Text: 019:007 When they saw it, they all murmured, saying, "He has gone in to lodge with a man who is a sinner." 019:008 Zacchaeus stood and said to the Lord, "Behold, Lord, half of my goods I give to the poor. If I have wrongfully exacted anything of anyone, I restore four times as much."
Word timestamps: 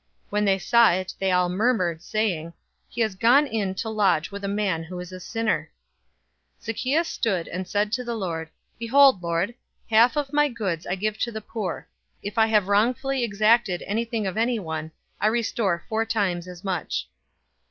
019:007 0.29 0.31
When 0.31 0.45
they 0.45 0.57
saw 0.57 0.91
it, 0.93 1.13
they 1.19 1.29
all 1.31 1.47
murmured, 1.47 2.01
saying, 2.01 2.53
"He 2.89 3.01
has 3.01 3.13
gone 3.13 3.45
in 3.45 3.75
to 3.75 3.89
lodge 3.89 4.31
with 4.31 4.43
a 4.43 4.47
man 4.47 4.81
who 4.83 4.99
is 4.99 5.11
a 5.11 5.19
sinner." 5.19 5.69
019:008 6.59 6.65
Zacchaeus 6.65 7.07
stood 7.07 7.47
and 7.47 7.67
said 7.67 7.91
to 7.91 8.03
the 8.03 8.15
Lord, 8.15 8.49
"Behold, 8.79 9.21
Lord, 9.21 9.53
half 9.91 10.17
of 10.17 10.33
my 10.33 10.49
goods 10.49 10.87
I 10.87 10.95
give 10.95 11.19
to 11.19 11.31
the 11.31 11.39
poor. 11.39 11.87
If 12.23 12.39
I 12.39 12.47
have 12.47 12.67
wrongfully 12.67 13.23
exacted 13.23 13.83
anything 13.85 14.25
of 14.25 14.37
anyone, 14.37 14.91
I 15.19 15.27
restore 15.27 15.85
four 15.87 16.03
times 16.07 16.47
as 16.47 16.63
much." 16.63 17.07